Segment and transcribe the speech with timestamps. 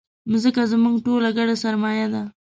[0.31, 2.23] مځکه زموږ ټولو ګډه سرمایه ده.